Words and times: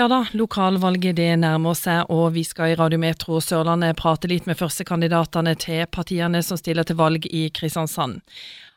Ja 0.00 0.06
da, 0.08 0.22
lokalvalget 0.32 1.18
det 1.18 1.34
nærmer 1.42 1.74
seg, 1.76 2.08
og 2.08 2.30
vi 2.32 2.40
skal 2.46 2.70
i 2.72 2.76
Radiometro 2.78 3.36
Sørlandet 3.44 3.98
prate 3.98 4.30
litt 4.30 4.46
med 4.48 4.56
førstekandidatene 4.56 5.52
til 5.60 5.82
partiene 5.92 6.40
som 6.40 6.56
stiller 6.56 6.88
til 6.88 6.96
valg 6.96 7.26
i 7.28 7.42
Kristiansand. 7.52 8.22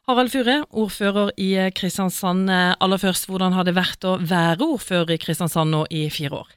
Harald 0.10 0.34
Fure, 0.34 0.58
ordfører 0.68 1.32
i 1.40 1.54
Kristiansand. 1.80 2.52
Aller 2.52 3.00
først, 3.00 3.30
hvordan 3.30 3.56
har 3.56 3.64
det 3.64 3.78
vært 3.78 4.04
å 4.04 4.18
være 4.20 4.68
ordfører 4.68 5.16
i 5.16 5.20
Kristiansand 5.24 5.72
nå 5.72 5.86
i 5.96 6.10
fire 6.12 6.42
år? 6.42 6.52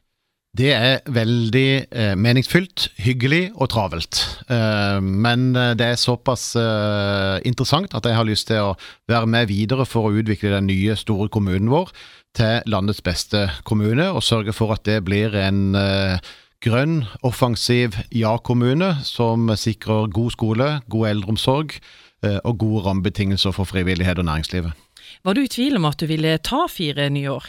Det 0.56 0.72
er 0.72 0.98
veldig 1.14 1.70
eh, 1.84 2.12
meningsfylt, 2.18 2.88
hyggelig 3.04 3.52
og 3.54 3.70
travelt. 3.70 4.18
Eh, 4.50 4.98
men 4.98 5.50
eh, 5.54 5.74
det 5.78 5.92
er 5.92 6.00
såpass 6.00 6.54
eh, 6.58 7.38
interessant 7.46 7.94
at 7.94 8.08
jeg 8.08 8.18
har 8.18 8.26
lyst 8.26 8.48
til 8.50 8.72
å 8.72 8.76
være 9.06 9.30
med 9.30 9.50
videre 9.52 9.86
for 9.86 10.08
å 10.08 10.16
utvikle 10.16 10.56
den 10.56 10.70
nye, 10.72 10.96
store 10.98 11.28
kommunen 11.30 11.70
vår 11.70 11.92
til 12.36 12.66
landets 12.68 13.02
beste 13.04 13.46
kommune, 13.64 14.10
og 14.12 14.24
sørge 14.24 14.54
for 14.56 14.74
at 14.76 14.84
det 14.88 15.02
blir 15.06 15.34
en 15.40 15.76
eh, 15.78 16.18
grønn, 16.64 17.04
offensiv 17.26 17.96
ja-kommune 18.14 18.96
som 19.06 19.50
sikrer 19.56 20.10
god 20.12 20.34
skole, 20.34 20.72
god 20.92 21.12
eldreomsorg 21.12 21.76
eh, 21.76 22.40
og 22.42 22.58
gode 22.60 22.84
rammebetingelser 22.88 23.54
for 23.56 23.68
frivillighet 23.68 24.20
og 24.20 24.28
næringslivet. 24.28 24.82
Var 25.26 25.34
du 25.34 25.40
i 25.42 25.50
tvil 25.50 25.78
om 25.78 25.86
at 25.88 25.98
du 25.98 26.06
ville 26.06 26.36
ta 26.44 26.66
fire 26.70 27.08
nye 27.10 27.30
år? 27.32 27.46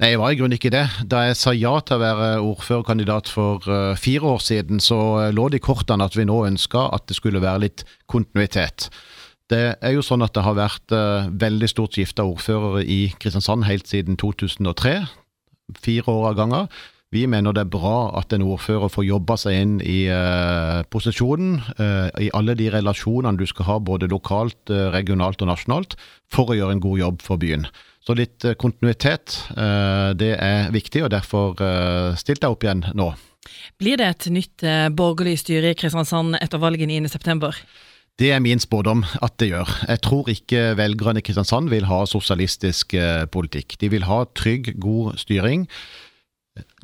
Nei, 0.00 0.12
jeg 0.12 0.20
var 0.20 0.32
i 0.32 0.38
grunnen 0.38 0.56
ikke 0.56 0.72
det. 0.72 0.84
Da 1.10 1.26
jeg 1.26 1.36
sa 1.40 1.52
ja 1.56 1.74
til 1.84 1.98
å 1.98 2.02
være 2.02 2.28
ordførerkandidat 2.40 3.28
for 3.32 3.64
uh, 3.68 3.98
fire 4.00 4.30
år 4.36 4.44
siden, 4.44 4.80
så 4.80 5.28
lå 5.34 5.48
det 5.52 5.60
i 5.60 5.64
kortene 5.66 6.06
at 6.08 6.16
vi 6.16 6.28
nå 6.28 6.38
ønska 6.46 6.86
at 6.94 7.08
det 7.08 7.18
skulle 7.18 7.42
være 7.44 7.64
litt 7.66 7.84
kontinuitet. 8.08 8.88
Det 9.48 9.64
er 9.80 9.94
jo 9.94 10.04
sånn 10.04 10.24
at 10.24 10.34
det 10.36 10.44
har 10.44 10.58
vært 10.58 10.92
uh, 10.92 11.30
veldig 11.32 11.70
stort 11.70 11.96
skifte 11.96 12.24
av 12.24 12.34
ordførere 12.34 12.84
i 12.84 13.08
Kristiansand 13.16 13.64
helt 13.64 13.88
siden 13.88 14.18
2003. 14.20 14.94
Fire 15.80 16.12
år 16.12 16.30
av 16.32 16.38
ganger. 16.42 16.70
Vi 17.08 17.22
mener 17.24 17.54
det 17.56 17.62
er 17.64 17.72
bra 17.72 18.10
at 18.20 18.34
en 18.36 18.44
ordfører 18.44 18.90
får 18.92 19.06
jobba 19.06 19.38
seg 19.40 19.56
inn 19.56 19.76
i 19.80 20.02
uh, 20.12 20.84
posisjonen, 20.92 21.54
uh, 21.80 22.08
i 22.20 22.28
alle 22.36 22.52
de 22.58 22.68
relasjonene 22.74 23.40
du 23.40 23.46
skal 23.48 23.64
ha 23.70 23.76
både 23.80 24.10
lokalt, 24.12 24.58
uh, 24.68 24.90
regionalt 24.92 25.40
og 25.40 25.48
nasjonalt, 25.48 25.96
for 26.28 26.52
å 26.52 26.58
gjøre 26.58 26.76
en 26.76 26.84
god 26.84 27.00
jobb 27.00 27.24
for 27.24 27.40
byen. 27.40 27.64
Så 28.04 28.16
litt 28.16 28.44
kontinuitet, 28.56 29.34
det 30.16 30.30
er 30.40 30.70
viktig, 30.72 31.02
og 31.04 31.10
derfor 31.12 31.58
stilte 32.16 32.46
jeg 32.46 32.54
opp 32.54 32.64
igjen 32.64 32.80
nå. 32.96 33.08
Blir 33.76 34.00
det 34.00 34.06
et 34.06 34.28
nytt 34.32 34.64
borgerlig 34.96 35.34
styre 35.42 35.74
i 35.74 35.76
Kristiansand 35.76 36.38
etter 36.38 36.62
valget 36.62 36.88
9.9? 36.88 37.50
Det 38.18 38.32
er 38.34 38.42
min 38.42 38.58
spådom 38.58 39.04
at 39.22 39.36
det 39.38 39.52
gjør. 39.52 39.70
Jeg 39.88 40.00
tror 40.02 40.28
ikke 40.32 40.76
velgerne 40.76 41.22
i 41.22 41.22
Kristiansand 41.22 41.70
vil 41.70 41.86
ha 41.86 42.02
sosialistisk 42.06 42.96
politikk. 43.30 43.76
De 43.80 43.90
vil 43.90 44.08
ha 44.08 44.24
trygg, 44.34 44.74
god 44.80 45.16
styring. 45.22 45.68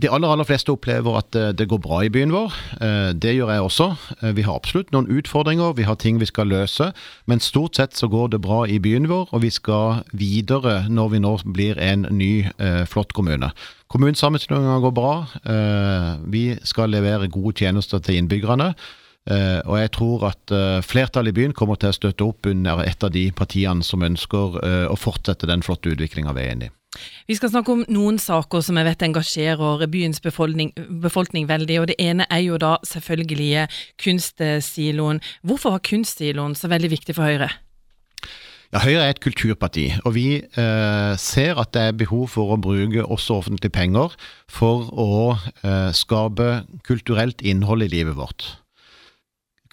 De 0.03 0.11
aller 0.11 0.29
aller 0.29 0.47
fleste 0.47 0.73
opplever 0.75 1.17
at 1.19 1.37
eh, 1.39 1.53
det 1.55 1.69
går 1.71 1.81
bra 1.83 2.01
i 2.05 2.11
byen 2.13 2.33
vår. 2.35 2.55
Eh, 2.83 3.11
det 3.15 3.37
gjør 3.37 3.53
jeg 3.53 3.67
også. 3.67 3.87
Eh, 4.21 4.33
vi 4.37 4.45
har 4.47 4.59
absolutt 4.59 4.91
noen 4.95 5.07
utfordringer, 5.11 5.77
vi 5.79 5.87
har 5.87 5.99
ting 6.01 6.19
vi 6.21 6.29
skal 6.29 6.51
løse. 6.51 6.91
Men 7.31 7.43
stort 7.43 7.79
sett 7.79 7.95
så 7.97 8.09
går 8.11 8.35
det 8.35 8.43
bra 8.45 8.65
i 8.67 8.81
byen 8.83 9.09
vår, 9.11 9.29
og 9.31 9.45
vi 9.45 9.53
skal 9.55 10.03
videre 10.13 10.85
når 10.91 11.15
vi 11.15 11.23
nå 11.23 11.37
blir 11.47 11.79
en 11.79 12.09
ny, 12.11 12.33
flott 12.91 13.15
kommune. 13.15 13.51
Kommunesammenslåinga 13.93 14.81
går 14.83 14.93
bra. 14.95 15.15
Vi 16.31 16.45
skal 16.67 16.91
levere 16.91 17.31
gode 17.31 17.55
tjenester 17.61 18.03
til 18.03 18.19
innbyggerne. 18.19 18.73
Og 19.25 19.77
jeg 19.81 19.91
tror 19.97 20.27
at 20.29 20.53
flertallet 20.85 21.33
i 21.33 21.37
byen 21.39 21.55
kommer 21.57 21.79
til 21.81 21.89
å 21.89 21.97
støtte 21.97 22.27
opp 22.27 22.45
under 22.51 22.83
et 22.85 23.07
av 23.07 23.13
de 23.15 23.23
partiene 23.33 23.87
som 23.87 24.05
ønsker 24.05 24.59
å 24.93 24.97
fortsette 25.01 25.49
den 25.49 25.65
flotte 25.65 25.95
utviklinga 25.95 26.35
vi 26.37 26.45
er 26.45 26.53
inne 26.53 26.69
i. 26.69 26.75
Vi 27.29 27.37
skal 27.39 27.51
snakke 27.51 27.75
om 27.75 27.83
noen 27.91 28.19
saker 28.23 28.63
som 28.65 28.79
jeg 28.79 28.89
vet 28.89 29.05
engasjerer 29.07 29.85
byens 29.91 30.23
befolkning, 30.25 30.73
befolkning, 31.03 31.49
veldig, 31.51 31.81
og 31.81 31.91
det 31.91 31.99
ene 32.03 32.27
er 32.31 32.45
jo 32.45 32.61
da 32.61 32.77
selvfølgelig 32.87 33.67
kunstsiloen. 34.01 35.23
Hvorfor 35.43 35.77
var 35.77 35.85
kunstsiloen 35.87 36.57
så 36.59 36.71
veldig 36.73 36.93
viktig 36.95 37.17
for 37.17 37.27
Høyre? 37.29 37.51
Ja, 38.75 38.81
Høyre 38.83 39.05
er 39.05 39.13
et 39.13 39.23
kulturparti, 39.23 39.85
og 40.03 40.17
vi 40.17 40.29
eh, 40.43 41.13
ser 41.21 41.61
at 41.63 41.71
det 41.77 41.83
er 41.83 41.99
behov 41.99 42.27
for 42.33 42.55
å 42.55 42.59
bruke 42.59 43.05
også 43.07 43.39
offentlige 43.39 43.75
penger 43.75 44.17
for 44.51 44.89
å 44.91 45.37
eh, 45.63 45.91
skape 45.95 46.65
kulturelt 46.87 47.45
innhold 47.47 47.87
i 47.87 47.93
livet 47.93 48.19
vårt. 48.19 48.49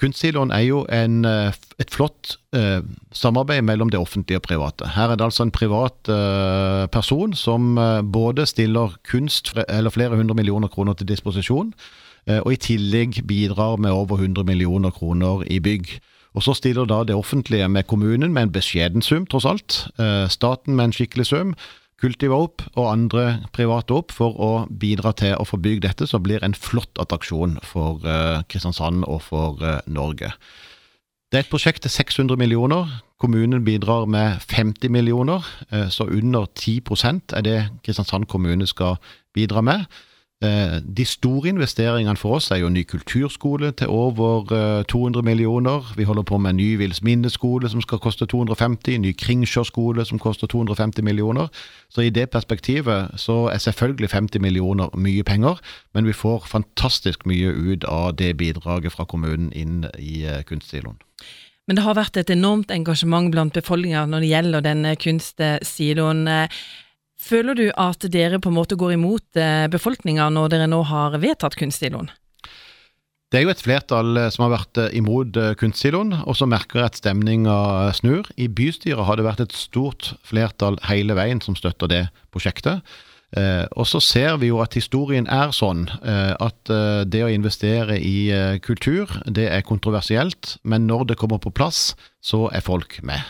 Kunstsiloen 0.01 0.49
er 0.49 0.63
jo 0.65 0.81
en, 0.89 1.25
eh, 1.25 1.53
et 1.79 1.93
flott 1.93 2.37
eh, 2.57 2.81
samarbeid 3.13 3.61
mellom 3.61 3.91
det 3.93 3.99
offentlige 4.01 4.41
og 4.41 4.47
private. 4.47 4.87
Her 4.95 5.11
er 5.11 5.19
det 5.19 5.27
altså 5.27 5.45
en 5.45 5.53
privat 5.53 6.09
eh, 6.09 6.87
person 6.89 7.35
som 7.37 7.77
eh, 7.77 8.01
både 8.01 8.47
stiller 8.49 8.97
kunst 9.05 9.53
eller 9.67 9.93
flere 9.93 10.17
hundre 10.17 10.35
millioner 10.35 10.67
kroner 10.73 10.97
til 10.97 11.07
disposisjon, 11.11 11.73
eh, 12.25 12.39
og 12.39 12.53
i 12.53 12.61
tillegg 12.61 13.21
bidrar 13.27 13.77
med 13.77 13.91
over 13.91 14.17
100 14.17 14.43
millioner 14.43 14.89
kroner 14.89 15.45
i 15.45 15.59
bygg. 15.59 15.99
Og 16.33 16.43
Så 16.43 16.53
stiller 16.53 16.85
da 16.85 17.03
det 17.03 17.15
offentlige 17.15 17.67
med 17.69 17.87
kommunen 17.87 18.33
med 18.33 18.41
en 18.41 18.51
beskjeden 18.51 19.01
sum, 19.01 19.25
tross 19.27 19.45
alt. 19.45 19.87
Eh, 19.99 20.27
staten 20.29 20.75
med 20.75 20.85
en 20.85 20.93
skikkelig 20.93 21.25
sum. 21.25 21.53
Kultiva 22.01 22.37
opp 22.47 22.63
og 22.73 22.87
andre 22.89 23.25
private 23.53 23.93
opp 23.93 24.13
for 24.15 24.33
å 24.41 24.51
bidra 24.67 25.11
til 25.17 25.35
å 25.37 25.45
få 25.45 25.59
bygd 25.61 25.85
dette, 25.85 26.07
som 26.09 26.23
blir 26.25 26.41
en 26.41 26.57
flott 26.57 26.97
attraksjon 27.01 27.59
for 27.61 28.01
uh, 28.07 28.41
Kristiansand 28.49 29.05
og 29.05 29.21
for 29.27 29.61
uh, 29.61 29.77
Norge. 29.85 30.31
Det 31.31 31.37
er 31.37 31.45
et 31.45 31.51
prosjekt 31.51 31.85
til 31.85 31.93
600 31.93 32.41
millioner. 32.41 32.89
Kommunen 33.21 33.61
bidrar 33.63 34.07
med 34.09 34.41
50 34.49 34.89
millioner, 34.89 35.45
uh, 35.69 35.87
så 35.93 36.09
under 36.09 36.49
10% 36.57 37.37
er 37.37 37.45
det 37.45 37.59
Kristiansand 37.85 38.25
kommune 38.25 38.65
skal 38.67 38.97
bidra 39.37 39.61
med. 39.61 39.85
Eh, 40.43 40.81
de 40.97 41.05
store 41.05 41.49
investeringene 41.49 42.17
for 42.17 42.39
oss 42.39 42.47
er 42.51 42.63
jo 42.63 42.69
ny 42.69 42.81
kulturskole 42.89 43.71
til 43.77 43.91
over 43.93 44.47
200 44.89 45.19
eh, 45.19 45.25
millioner. 45.25 45.93
Vi 45.97 46.03
holder 46.03 46.23
på 46.23 46.37
med 46.37 46.53
ny 46.57 46.77
Vils 46.77 47.03
minneskole 47.03 47.69
som 47.69 47.81
skal 47.81 48.01
koste 48.01 48.25
250, 48.25 48.97
ny 48.97 49.11
Kringsjåskole 49.17 50.05
som 50.05 50.19
koster 50.19 50.47
250 50.47 51.03
millioner. 51.05 51.47
Så 51.89 52.01
i 52.01 52.09
det 52.09 52.29
perspektivet 52.33 53.13
så 53.21 53.51
er 53.53 53.57
selvfølgelig 53.57 54.09
50 54.09 54.41
millioner 54.41 54.89
mye 54.97 55.23
penger, 55.23 55.61
men 55.93 56.09
vi 56.09 56.13
får 56.13 56.49
fantastisk 56.49 57.25
mye 57.25 57.53
ut 57.53 57.85
av 57.85 58.15
det 58.17 58.37
bidraget 58.37 58.91
fra 58.91 59.05
kommunen 59.05 59.53
inn 59.53 59.85
i 59.99 60.25
eh, 60.25 60.41
kunstsiloen. 60.41 60.97
Men 61.67 61.77
det 61.77 61.85
har 61.85 61.93
vært 61.93 62.17
et 62.17 62.33
enormt 62.33 62.71
engasjement 62.73 63.29
blant 63.31 63.53
befolkninga 63.53 64.07
når 64.09 64.19
det 64.19 64.33
gjelder 64.33 64.65
denne 64.65 64.95
kunstsiloen. 64.95 66.25
Føler 67.21 67.57
du 67.57 67.67
at 67.77 68.01
dere 68.11 68.39
på 68.41 68.49
en 68.49 68.57
måte 68.57 68.77
går 68.79 68.95
imot 68.95 69.37
eh, 69.39 69.67
befolkninga 69.71 70.29
når 70.33 70.55
dere 70.55 70.69
nå 70.71 70.81
har 70.89 71.19
vedtatt 71.21 71.57
kunstsiloen? 71.59 72.09
Det 73.31 73.39
er 73.39 73.45
jo 73.45 73.51
et 73.53 73.61
flertall 73.63 74.17
eh, 74.19 74.31
som 74.33 74.47
har 74.47 74.55
vært 74.55 74.81
eh, 74.81 74.97
imot 74.97 75.37
kunstsiloen, 75.61 76.15
og 76.25 76.35
som 76.39 76.51
merker 76.51 76.87
at 76.87 76.97
stemninga 76.99 77.91
snur. 77.95 78.27
I 78.41 78.49
bystyret 78.49 79.05
har 79.05 79.19
det 79.19 79.27
vært 79.27 79.45
et 79.45 79.55
stort 79.55 80.15
flertall 80.27 80.81
hele 80.89 81.15
veien 81.19 81.43
som 81.45 81.57
støtter 81.57 81.91
det 81.91 82.03
prosjektet. 82.33 82.81
Og 83.79 83.85
så 83.87 84.01
ser 84.03 84.33
vi 84.41 84.49
jo 84.49 84.57
at 84.59 84.73
historien 84.75 85.23
er 85.31 85.53
sånn 85.55 85.85
at 86.03 86.71
det 87.07 87.21
å 87.23 87.29
investere 87.31 87.95
i 87.95 88.27
kultur, 88.59 89.07
det 89.23 89.45
er 89.55 89.63
kontroversielt, 89.63 90.57
men 90.67 90.83
når 90.83 91.05
det 91.13 91.17
kommer 91.21 91.39
på 91.39 91.53
plass, 91.55 91.93
så 92.19 92.49
er 92.51 92.65
folk 92.65 92.97
med. 93.07 93.23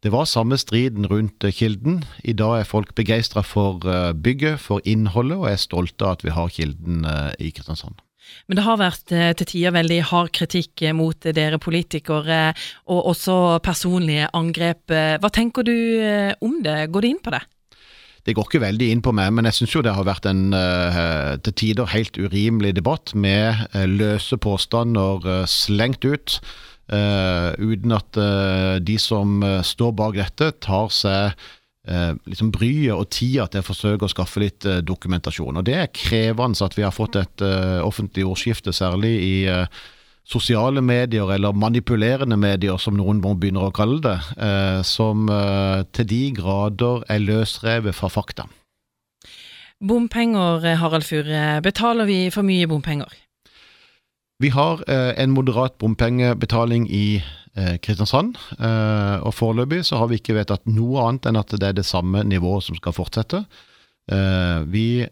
Det 0.00 0.08
var 0.08 0.24
samme 0.24 0.56
striden 0.56 1.04
rundt 1.06 1.44
eh, 1.44 1.52
Kilden. 1.52 2.00
I 2.24 2.32
dag 2.32 2.60
er 2.60 2.68
folk 2.68 2.94
begeistra 2.96 3.42
for 3.44 3.84
eh, 3.84 4.14
bygget, 4.16 4.60
for 4.60 4.80
innholdet, 4.88 5.36
og 5.36 5.50
er 5.50 5.60
stolte 5.60 6.06
av 6.06 6.16
at 6.16 6.24
vi 6.24 6.32
har 6.32 6.48
Kilden 6.54 7.04
eh, 7.04 7.34
i 7.36 7.50
Kristiansand. 7.52 8.00
Men 8.48 8.56
det 8.56 8.64
har 8.64 8.78
vært 8.78 9.10
til 9.10 9.46
tider 9.48 9.72
veldig 9.74 9.98
hard 10.06 10.28
kritikk 10.36 10.84
mot 10.94 11.24
dere 11.34 11.58
politikere, 11.58 12.52
og 12.86 13.08
også 13.10 13.58
personlige 13.64 14.28
angrep. 14.36 14.92
Hva 14.92 15.30
tenker 15.34 15.66
du 15.66 15.74
om 16.38 16.60
det? 16.62 16.92
Går 16.94 17.02
det 17.02 17.10
inn 17.10 17.18
på 17.24 17.32
det? 17.34 17.40
Det 18.28 18.36
går 18.36 18.46
ikke 18.46 18.62
veldig 18.62 18.90
inn 18.92 19.02
på 19.02 19.10
meg, 19.16 19.32
men 19.34 19.48
jeg 19.48 19.58
syns 19.58 19.74
jo 19.74 19.82
det 19.82 19.96
har 19.96 20.06
vært 20.06 20.28
en 20.30 20.54
til 21.42 21.56
tider 21.64 21.90
helt 21.90 22.20
urimelig 22.22 22.76
debatt 22.78 23.16
med 23.18 23.66
løse 23.98 24.38
påstander 24.38 25.48
slengt 25.50 26.06
ut. 26.06 26.38
Uh, 26.90 27.54
uten 27.62 27.92
at 27.94 28.18
uh, 28.18 28.82
de 28.82 28.96
som 28.98 29.36
uh, 29.44 29.60
står 29.62 29.92
bak 29.94 30.16
dette, 30.18 30.52
tar 30.62 30.92
seg 30.94 31.48
liksom 31.90 32.50
bryet 32.52 32.92
og 32.92 33.08
tida 33.10 33.46
til 33.50 33.62
å 33.62 33.66
forsøke 33.66 34.04
å 34.04 34.10
skaffe 34.12 34.38
litt 34.38 34.66
dokumentasjon. 34.86 35.56
Og 35.58 35.64
Det 35.64 35.74
er 35.74 35.88
krevende 35.96 36.60
at 36.62 36.76
vi 36.76 36.84
har 36.84 36.92
fått 36.94 37.16
et 37.18 37.42
offentlig 37.82 38.26
ordskifte, 38.28 38.70
særlig 38.76 39.10
i 39.24 39.32
sosiale 40.28 40.84
medier, 40.84 41.32
eller 41.34 41.56
manipulerende 41.56 42.36
medier, 42.38 42.76
som 42.78 43.00
noen 43.00 43.24
må 43.24 43.32
begynne 43.32 43.64
å 43.64 43.72
kalle 43.74 43.98
det, 44.04 44.14
som 44.86 45.24
til 45.96 46.10
de 46.12 46.20
grader 46.36 47.02
er 47.10 47.24
løsrevet 47.24 47.96
fra 47.96 48.12
fakta. 48.12 48.46
Bompenger, 49.80 50.68
Harald 50.84 51.08
Fure. 51.08 51.58
Betaler 51.64 52.06
vi 52.06 52.20
for 52.30 52.46
mye 52.46 52.68
bompenger? 52.70 53.18
Vi 54.40 54.48
har 54.48 54.80
eh, 54.88 55.12
en 55.20 55.34
moderat 55.36 55.74
bompengebetaling 55.78 56.86
i 56.88 57.20
eh, 57.20 57.74
Kristiansand, 57.84 58.38
eh, 58.56 59.18
og 59.20 59.34
foreløpig 59.36 59.82
så 59.84 59.98
har 60.00 60.08
vi 60.08 60.16
ikke 60.16 60.38
vedtatt 60.38 60.64
noe 60.70 61.02
annet 61.04 61.28
enn 61.28 61.38
at 61.40 61.52
det 61.52 61.66
er 61.68 61.76
det 61.76 61.84
samme 61.84 62.22
nivået 62.24 62.64
som 62.64 62.78
skal 62.78 62.96
fortsette. 62.96 63.44
Vi 64.66 65.04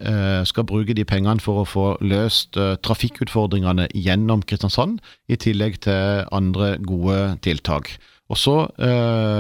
skal 0.48 0.64
bruke 0.66 0.94
de 0.96 1.04
pengene 1.06 1.38
for 1.38 1.60
å 1.60 1.66
få 1.68 1.82
løst 2.02 2.56
trafikkutfordringene 2.82 3.84
gjennom 3.94 4.40
Kristiansand, 4.42 4.96
i 5.30 5.36
tillegg 5.38 5.76
til 5.84 6.24
andre 6.34 6.72
gode 6.82 7.36
tiltak. 7.46 7.92
Og 8.26 8.40
Så 8.42 8.56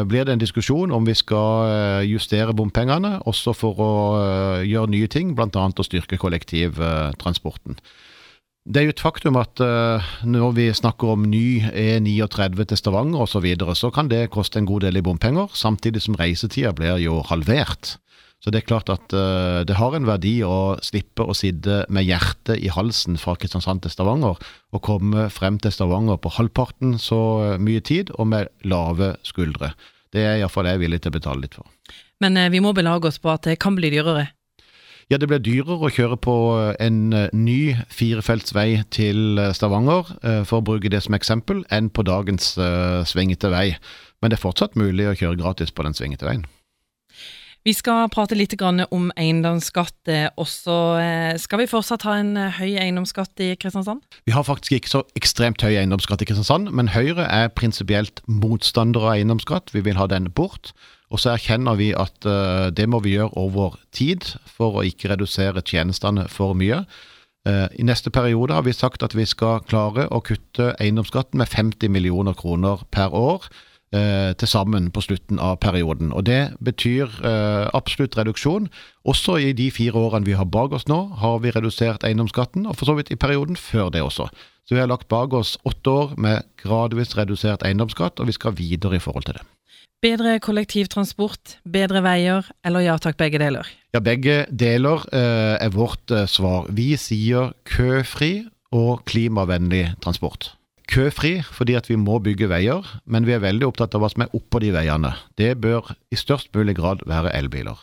blir 0.06 0.28
det 0.28 0.36
en 0.36 0.44
diskusjon 0.44 0.94
om 0.94 1.08
vi 1.08 1.16
skal 1.18 2.06
justere 2.06 2.54
bompengene, 2.54 3.16
også 3.26 3.56
for 3.56 3.82
å 3.82 3.90
gjøre 4.62 4.92
nye 4.94 5.10
ting, 5.10 5.34
bl.a. 5.34 5.50
å 5.50 5.88
styrke 5.88 6.20
kollektivtransporten. 6.22 7.80
Det 8.68 8.82
er 8.82 8.84
jo 8.84 8.92
et 8.92 9.00
faktum 9.00 9.38
at 9.40 9.62
uh, 9.64 10.08
når 10.28 10.50
vi 10.58 10.66
snakker 10.76 11.14
om 11.14 11.22
ny 11.24 11.62
E39 11.72 12.66
til 12.68 12.76
Stavanger 12.76 13.22
osv., 13.24 13.32
så, 13.32 13.40
videre, 13.40 13.76
så 13.78 13.88
kan 13.88 14.10
det 14.10 14.26
koste 14.34 14.60
en 14.60 14.68
god 14.68 14.84
del 14.84 15.00
i 15.00 15.02
bompenger, 15.04 15.48
samtidig 15.56 16.02
som 16.04 16.18
reisetida 16.20 16.74
blir 16.76 17.00
jo 17.00 17.22
halvert. 17.30 17.94
Så 18.44 18.52
det 18.52 18.60
er 18.60 18.68
klart 18.68 18.92
at 18.92 19.16
uh, 19.16 19.64
det 19.64 19.78
har 19.80 19.96
en 19.96 20.04
verdi 20.04 20.34
å 20.44 20.76
slippe 20.84 21.24
å 21.24 21.32
sitte 21.32 21.86
med 21.88 22.04
hjertet 22.10 22.60
i 22.60 22.68
halsen 22.68 23.16
fra 23.16 23.38
Kristiansand 23.40 23.86
til 23.86 23.94
Stavanger, 23.94 24.36
og 24.36 24.84
komme 24.84 25.30
frem 25.32 25.56
til 25.64 25.72
Stavanger 25.72 26.20
på 26.20 26.36
halvparten 26.36 26.98
så 27.00 27.56
mye 27.56 27.80
tid 27.80 28.12
og 28.20 28.28
med 28.34 28.52
lave 28.68 29.14
skuldre. 29.24 29.72
Det 30.12 30.28
er 30.28 30.42
iallfall 30.42 30.68
jeg 30.68 30.84
villig 30.84 31.00
til 31.00 31.14
å 31.14 31.16
betale 31.16 31.46
litt 31.46 31.56
for. 31.56 31.64
Men 32.20 32.36
uh, 32.36 32.50
vi 32.52 32.60
må 32.60 32.76
belage 32.76 33.08
oss 33.08 33.22
på 33.22 33.32
at 33.32 33.48
det 33.48 33.62
kan 33.64 33.80
bli 33.80 33.96
dyrere? 33.96 34.28
Ja, 35.08 35.16
det 35.16 35.30
ble 35.30 35.38
dyrere 35.40 35.78
å 35.80 35.88
kjøre 35.88 36.18
på 36.20 36.32
en 36.84 37.14
eh, 37.16 37.30
ny 37.32 37.72
firefelts 37.88 38.52
vei 38.52 38.82
til 38.92 39.40
eh, 39.40 39.54
Stavanger, 39.56 40.10
eh, 40.20 40.42
for 40.44 40.60
å 40.60 40.66
bruke 40.66 40.90
det 40.92 41.00
som 41.06 41.16
eksempel, 41.16 41.62
enn 41.72 41.88
på 41.88 42.04
dagens 42.04 42.50
svingete 43.08 43.48
vei. 43.48 43.70
Men 44.20 44.28
det 44.28 44.36
er 44.36 44.42
fortsatt 44.42 44.76
mulig 44.76 45.06
å 45.08 45.16
kjøre 45.16 45.40
gratis 45.40 45.72
på 45.72 45.86
den 45.86 45.96
svingete 45.96 46.28
veien. 46.28 46.44
Vi 47.68 47.74
skal 47.76 48.06
prate 48.08 48.32
litt 48.32 48.54
om 48.64 49.10
eiendomsskatt 49.20 50.08
også. 50.40 50.74
Skal 51.42 51.60
vi 51.60 51.66
fortsatt 51.68 52.06
ha 52.08 52.14
en 52.16 52.30
høy 52.56 52.78
eiendomsskatt 52.80 53.42
i 53.44 53.50
Kristiansand? 53.60 54.00
Vi 54.24 54.32
har 54.32 54.46
faktisk 54.46 54.78
ikke 54.78 54.92
så 54.94 55.02
ekstremt 55.18 55.60
høy 55.60 55.74
eiendomsskatt 55.74 56.24
i 56.24 56.28
Kristiansand, 56.30 56.70
men 56.72 56.88
Høyre 56.94 57.26
er 57.28 57.52
prinsipielt 57.52 58.22
motstander 58.24 59.04
av 59.04 59.18
eiendomsskatt. 59.18 59.74
Vi 59.76 59.84
vil 59.84 60.00
ha 60.00 60.08
den 60.08 60.30
bort. 60.32 60.72
Og 61.12 61.20
så 61.20 61.34
erkjenner 61.34 61.76
vi 61.76 61.90
at 61.92 62.24
det 62.72 62.88
må 62.88 63.02
vi 63.04 63.18
gjøre 63.18 63.36
over 63.36 63.76
tid 63.92 64.24
for 64.48 64.80
å 64.80 64.88
ikke 64.88 65.12
redusere 65.12 65.60
tjenestene 65.60 66.24
for 66.32 66.56
mye. 66.56 66.86
I 67.48 67.84
neste 67.84 68.08
periode 68.14 68.56
har 68.56 68.64
vi 68.64 68.76
sagt 68.76 69.04
at 69.04 69.12
vi 69.18 69.28
skal 69.28 69.60
klare 69.68 70.08
å 70.08 70.24
kutte 70.24 70.72
eiendomsskatten 70.80 71.36
med 71.42 71.52
50 71.52 71.92
millioner 71.92 72.38
kroner 72.38 72.88
per 72.88 73.12
år. 73.12 73.44
Uh, 73.88 74.34
til 74.36 74.44
sammen 74.44 74.90
på 74.92 75.00
slutten 75.00 75.38
av 75.40 75.54
perioden. 75.64 76.10
Og 76.12 76.26
Det 76.28 76.52
betyr 76.60 77.08
absolutt 77.72 78.18
reduksjon. 78.18 78.68
Også 79.08 79.38
i 79.40 79.54
de 79.56 79.70
fire 79.72 79.96
årene 79.96 80.28
vi 80.28 80.36
har 80.36 80.44
bak 80.44 80.76
oss 80.76 80.84
nå, 80.92 80.98
har 81.16 81.38
vi 81.40 81.54
redusert 81.56 82.04
eiendomsskatten, 82.04 82.66
og 82.68 82.76
for 82.76 82.84
så 82.84 82.98
vidt 82.98 83.08
i 83.10 83.16
perioden 83.16 83.56
før 83.56 83.88
det 83.88 84.04
også. 84.04 84.28
Så 84.68 84.76
vi 84.76 84.82
har 84.82 84.90
lagt 84.90 85.08
bak 85.08 85.32
oss 85.32 85.56
åtte 85.64 85.88
år 85.88 86.10
med 86.20 86.44
gradvis 86.60 87.16
redusert 87.16 87.64
eiendomsskatt, 87.64 88.20
og 88.20 88.28
vi 88.28 88.36
skal 88.36 88.52
videre 88.58 88.98
i 88.98 89.00
forhold 89.00 89.24
til 89.24 89.38
det. 89.38 89.46
Bedre 90.04 90.36
kollektivtransport, 90.38 91.56
bedre 91.66 92.04
veier, 92.04 92.46
eller 92.62 92.84
ja 92.84 92.98
takk, 93.02 93.16
begge 93.18 93.40
deler? 93.42 93.66
Ja, 93.96 93.98
begge 94.04 94.44
deler 94.52 95.02
eh, 95.10 95.56
er 95.58 95.72
vårt 95.74 96.12
eh, 96.14 96.28
svar. 96.30 96.68
Vi 96.70 96.92
sier 97.00 97.54
køfri 97.66 98.44
og 98.70 99.02
klimavennlig 99.08 99.88
transport. 100.04 100.52
Køfri 100.88 101.34
fordi 101.44 101.76
at 101.76 101.90
vi 101.90 101.98
må 102.00 102.16
bygge 102.24 102.48
veier, 102.48 102.86
men 103.04 103.26
vi 103.28 103.34
er 103.36 103.44
veldig 103.44 103.68
opptatt 103.68 103.94
av 103.96 104.02
hva 104.02 104.08
som 104.12 104.24
er 104.24 104.32
oppå 104.36 104.60
de 104.64 104.72
veiene. 104.72 105.12
Det 105.36 105.52
bør 105.60 105.92
i 106.12 106.16
størst 106.16 106.50
mulig 106.56 106.78
grad 106.78 107.04
være 107.08 107.34
elbiler. 107.36 107.76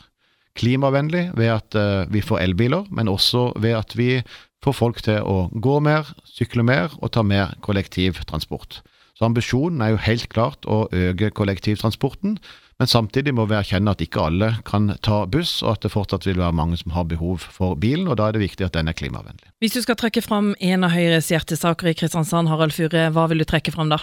Klimavennlig 0.56 1.30
ved 1.36 1.52
at 1.52 1.76
eh, 1.78 2.08
vi 2.10 2.24
får 2.24 2.42
elbiler, 2.42 2.88
men 2.90 3.12
også 3.12 3.52
ved 3.60 3.76
at 3.78 3.94
vi 3.98 4.22
får 4.64 4.74
folk 4.74 5.02
til 5.04 5.22
å 5.22 5.46
gå 5.52 5.78
mer, 5.84 6.08
sykle 6.26 6.64
mer 6.66 6.96
og 6.98 7.12
ta 7.14 7.22
mer 7.22 7.54
kollektivtransport. 7.62 8.80
Så 9.16 9.24
ambisjonen 9.28 9.84
er 9.84 9.94
jo 9.94 10.02
helt 10.02 10.28
klart 10.32 10.66
å 10.68 10.86
øke 10.92 11.30
kollektivtransporten, 11.36 12.40
men 12.76 12.88
samtidig 12.90 13.32
må 13.32 13.46
vi 13.48 13.56
erkjenne 13.56 13.94
at 13.94 14.02
ikke 14.04 14.26
alle 14.28 14.50
kan 14.68 14.90
ta 15.04 15.22
buss, 15.32 15.62
og 15.62 15.76
at 15.76 15.86
det 15.86 15.92
fortsatt 15.94 16.26
vil 16.28 16.42
være 16.42 16.56
mange 16.56 16.76
som 16.76 16.92
har 16.92 17.06
behov 17.08 17.46
for 17.54 17.78
bilen, 17.80 18.08
og 18.10 18.18
da 18.20 18.28
er 18.28 18.36
det 18.36 18.42
viktig 18.44 18.66
at 18.66 18.76
den 18.76 18.90
er 18.92 18.96
klimavennlig. 18.96 19.48
Hvis 19.64 19.78
du 19.78 19.80
skal 19.84 19.96
trekke 19.96 20.20
fram 20.24 20.52
en 20.60 20.84
av 20.84 20.92
Høyres 20.92 21.30
hjertesaker 21.32 21.88
i 21.88 21.96
Kristiansand, 21.96 22.50
Harald 22.52 22.76
Fure, 22.76 23.08
hva 23.14 23.24
vil 23.30 23.40
du 23.40 23.46
trekke 23.48 23.72
fram 23.72 23.94
da? 23.94 24.02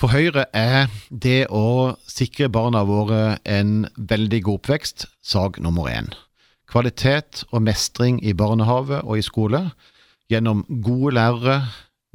For 0.00 0.10
Høyre 0.10 0.48
er 0.56 0.90
det 1.10 1.46
å 1.54 1.94
sikre 2.10 2.50
barna 2.50 2.82
våre 2.88 3.38
en 3.46 3.84
veldig 3.96 4.42
god 4.48 4.62
oppvekst 4.62 5.06
sak 5.22 5.60
nummer 5.62 5.86
én. 5.92 6.10
Kvalitet 6.72 7.44
og 7.52 7.62
mestring 7.68 8.18
i 8.24 8.34
barnehage 8.34 8.98
og 9.04 9.20
i 9.20 9.22
skole 9.22 9.66
gjennom 10.32 10.64
gode 10.82 11.14
lærere, 11.20 11.56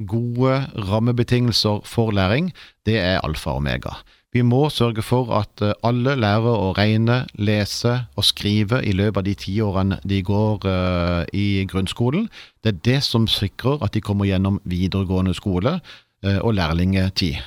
gode 0.04 0.58
rammebetingelser 0.90 1.80
for 1.86 2.12
læring, 2.12 2.52
det 2.84 2.98
er 3.00 3.22
alfa 3.24 3.54
og 3.54 3.62
omega. 3.62 3.96
Vi 4.36 4.42
må 4.44 4.66
sørge 4.68 5.02
for 5.02 5.30
at 5.38 5.62
eh, 5.64 5.72
alle 5.86 6.12
lærer 6.20 6.52
å 6.52 6.74
regne, 6.76 7.22
lese 7.40 7.94
og 8.12 8.26
skrive 8.28 8.82
i 8.84 8.92
løpet 8.92 9.22
av 9.22 9.24
de 9.24 9.34
ti 9.40 9.54
årene 9.64 9.96
de 10.04 10.20
går 10.22 10.66
uh, 10.68 11.22
i 11.32 11.64
grunnskolen. 11.70 12.28
Det 12.60 12.74
er 12.74 12.82
det 12.84 12.98
som 13.06 13.24
sikrer 13.30 13.80
at 13.84 13.96
de 13.96 14.04
kommer 14.04 14.28
gjennom 14.28 14.60
videregående 14.68 15.32
skole 15.38 15.78
uh, 15.80 16.38
og 16.42 16.52
lærlingetid. 16.58 17.40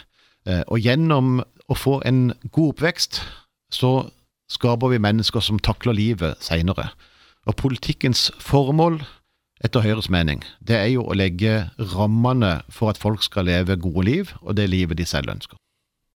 Og 0.73 0.81
gjennom 0.81 1.35
å 1.69 1.75
få 1.77 1.99
en 2.09 2.31
god 2.49 2.71
oppvekst, 2.71 3.19
så 3.69 3.91
skaper 4.49 4.89
vi 4.89 4.97
mennesker 5.05 5.43
som 5.45 5.61
takler 5.61 5.93
livet 5.93 6.41
seinere. 6.41 6.87
Og 7.45 7.59
politikkens 7.61 8.31
formål 8.41 9.03
etter 9.61 9.85
Høyres 9.85 10.09
mening, 10.09 10.41
det 10.57 10.79
er 10.81 10.89
jo 10.95 11.05
å 11.05 11.13
legge 11.13 11.67
rammene 11.93 12.55
for 12.73 12.89
at 12.89 12.97
folk 12.97 13.21
skal 13.21 13.45
leve 13.53 13.77
gode 13.77 14.09
liv, 14.09 14.33
og 14.41 14.57
det 14.57 14.71
livet 14.73 14.97
de 14.97 15.05
selv 15.05 15.29
ønsker. 15.37 15.60